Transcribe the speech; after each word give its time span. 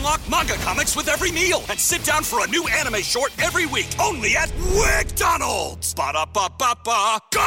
Unlock 0.00 0.20
manga 0.30 0.54
comics 0.64 0.96
with 0.96 1.08
every 1.08 1.30
meal 1.30 1.62
and 1.68 1.78
sit 1.78 2.02
down 2.06 2.24
for 2.24 2.42
a 2.42 2.48
new 2.48 2.64
anime 2.68 3.02
short 3.02 3.32
every 3.38 3.66
week 3.66 3.88
only 3.98 4.34
at 4.34 4.48
go! 7.32 7.40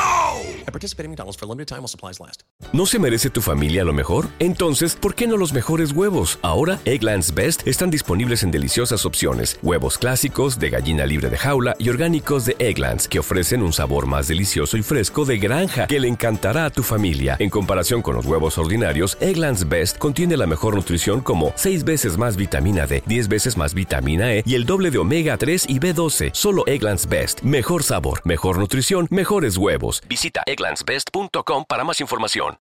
I 0.68 0.72
participate 0.72 1.06
in 1.06 1.12
McDonald's 1.12 1.40
for 1.40 1.46
a 1.46 1.50
limited 1.50 1.68
time 1.68 1.80
while 1.80 1.88
supplies 1.88 2.20
last. 2.20 2.44
¿No 2.72 2.86
se 2.86 3.00
merece 3.00 3.30
tu 3.30 3.42
familia 3.42 3.84
lo 3.84 3.94
mejor? 3.94 4.28
Entonces, 4.40 4.96
¿por 4.96 5.16
qué 5.16 5.26
no 5.28 5.38
los 5.38 5.54
mejores 5.54 5.94
huevos? 5.94 6.38
Ahora, 6.44 6.80
Egglands 6.86 7.34
Best 7.34 7.68
están 7.68 7.90
disponibles 7.90 8.44
en 8.44 8.52
deliciosas 8.52 9.06
opciones. 9.06 9.58
Huevos 9.64 9.98
clásicos, 9.98 10.60
de 10.60 10.70
gallina 10.70 11.06
libre 11.06 11.30
de 11.30 11.38
jaula 11.38 11.76
y 11.80 11.90
orgánicos 11.90 12.46
de 12.46 12.56
Egglands, 12.60 13.08
que 13.08 13.20
ofrecen 13.20 13.64
un 13.64 13.74
sabor 13.74 14.06
más 14.06 14.28
delicioso 14.28 14.78
y 14.78 14.84
fresco 14.84 15.26
de 15.26 15.40
granja 15.40 15.88
que 15.88 16.00
le 16.00 16.08
encantará 16.08 16.66
a 16.66 16.70
tu 16.70 16.84
familia. 16.84 17.36
En 17.40 17.50
comparación 17.50 18.02
con 18.02 18.16
los 18.16 18.26
huevos 18.26 18.58
ordinarios, 18.60 19.18
Egglands 19.20 19.68
Best 19.68 19.98
contiene 19.98 20.38
la 20.38 20.46
mejor 20.46 20.76
nutrición 20.76 21.22
como 21.22 21.52
6 21.56 21.84
veces 21.84 22.18
más 22.18 22.38
vitamina 22.48 22.86
D, 22.86 23.02
10 23.06 23.28
veces 23.30 23.58
más 23.58 23.74
vitamina 23.74 24.34
E 24.34 24.44
y 24.46 24.56
el 24.56 24.66
doble 24.66 24.92
de 24.92 24.98
omega 24.98 25.38
3 25.38 25.66
y 25.70 25.80
B12. 25.80 26.32
Solo 26.34 26.64
Egglands 26.68 27.08
Best. 27.08 27.42
Mejor 27.42 27.84
sabor, 27.84 28.22
mejor 28.26 28.58
nutrición, 28.60 29.08
mejores 29.12 29.58
huevos. 29.58 30.02
Visita 30.10 30.44
egglandsbest.com 30.46 31.64
para 31.68 31.84
más 31.84 32.02
información. 32.02 32.58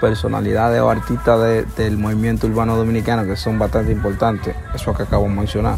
personalidades 0.00 0.80
o 0.80 0.88
artistas 0.88 1.42
de- 1.42 1.64
del 1.76 1.98
movimiento 1.98 2.46
urbano 2.46 2.74
dominicano 2.74 3.26
que 3.26 3.36
son 3.36 3.58
bastante 3.58 3.92
importantes, 3.92 4.54
eso 4.74 4.94
que 4.94 5.02
acabo 5.02 5.24
de 5.24 5.34
mencionar. 5.34 5.76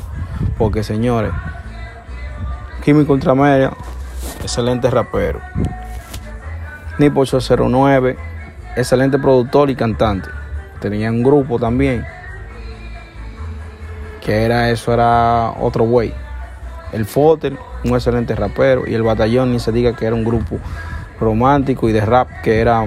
Porque 0.56 0.84
señores, 0.84 1.32
Químico 2.84 3.14
Ultramedia, 3.14 3.72
excelente 4.40 4.88
rapero. 4.90 5.40
Nipo 7.00 7.20
809, 7.22 8.16
excelente 8.76 9.18
productor 9.18 9.70
y 9.70 9.74
cantante. 9.74 10.28
Tenía 10.80 11.10
un 11.10 11.24
grupo 11.24 11.58
también, 11.58 12.06
que 14.24 14.44
era 14.44 14.70
eso, 14.70 14.92
era 14.92 15.52
otro 15.60 15.84
güey. 15.84 16.12
El 16.92 17.04
Fotel, 17.04 17.58
un 17.84 17.92
excelente 17.92 18.34
rapero, 18.34 18.84
y 18.86 18.94
el 18.94 19.02
Batallón, 19.02 19.52
ni 19.52 19.58
se 19.58 19.72
diga 19.72 19.94
que 19.94 20.06
era 20.06 20.14
un 20.14 20.24
grupo 20.24 20.58
romántico 21.18 21.88
y 21.88 21.92
de 21.92 22.00
rap 22.00 22.28
que 22.42 22.60
era 22.60 22.86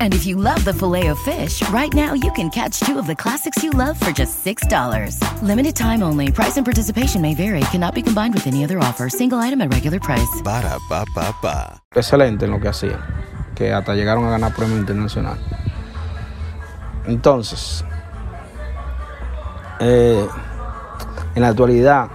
And 0.00 0.14
if 0.14 0.24
you 0.24 0.36
love 0.36 0.64
the 0.64 0.72
filet 0.72 1.08
of 1.08 1.18
fish, 1.18 1.60
right 1.68 1.92
now 1.92 2.14
you 2.14 2.32
can 2.32 2.48
catch 2.48 2.80
two 2.80 2.98
of 2.98 3.06
the 3.06 3.14
classics 3.14 3.62
you 3.62 3.70
love 3.70 4.00
for 4.00 4.12
just 4.12 4.42
$6. 4.44 5.20
Limited 5.42 5.76
time 5.76 6.02
only. 6.02 6.32
Price 6.32 6.56
and 6.56 6.64
participation 6.64 7.20
may 7.20 7.34
vary. 7.34 7.60
Cannot 7.70 7.94
be 7.94 8.02
combined 8.02 8.32
with 8.32 8.46
any 8.46 8.64
other 8.64 8.78
offer. 8.78 9.10
Single 9.10 9.38
item 9.38 9.60
at 9.60 9.70
regular 9.70 10.00
price. 10.00 10.40
Ba-da-ba-ba-ba. 10.42 11.82
excelente 11.94 12.44
en 12.44 12.50
lo 12.50 12.60
que 12.60 12.68
hacían, 12.68 13.00
que 13.54 13.72
hasta 13.72 13.94
llegaron 13.94 14.24
a 14.24 14.30
ganar 14.30 14.54
premio 14.54 14.76
internacional. 14.76 15.38
Entonces, 17.06 17.84
eh, 19.80 20.26
en 21.34 21.42
la 21.42 21.48
actualidad, 21.48 22.08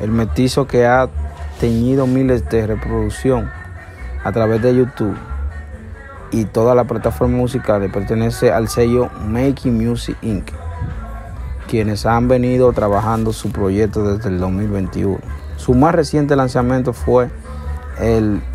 el 0.00 0.10
mestizo 0.10 0.66
que 0.66 0.86
ha 0.86 1.08
teñido 1.60 2.06
miles 2.06 2.48
de 2.48 2.66
reproducción 2.66 3.50
a 4.24 4.32
través 4.32 4.62
de 4.62 4.74
YouTube 4.74 5.16
y 6.34 6.46
toda 6.46 6.74
la 6.74 6.82
plataforma 6.82 7.36
musical 7.36 7.88
pertenece 7.92 8.50
al 8.50 8.68
sello 8.68 9.08
Making 9.28 9.86
Music 9.86 10.16
Inc., 10.22 10.50
quienes 11.68 12.06
han 12.06 12.26
venido 12.26 12.72
trabajando 12.72 13.32
su 13.32 13.52
proyecto 13.52 14.02
desde 14.02 14.30
el 14.30 14.40
2021. 14.40 15.18
Su 15.56 15.74
más 15.74 15.94
reciente 15.94 16.34
lanzamiento 16.34 16.92
fue 16.92 17.30
el 18.00 18.42